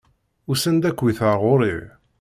Usan-d 0.51 0.83
akkit 0.89 1.19
ar 1.29 1.37
ɣur-i! 1.41 1.75